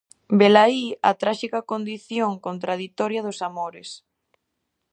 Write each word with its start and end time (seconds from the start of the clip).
Velaí 0.39 0.85
a 1.09 1.11
tráxica 1.21 1.59
condición 1.71 2.31
contraditoria 2.47 3.25
dos 3.27 3.39
amores. 3.49 3.89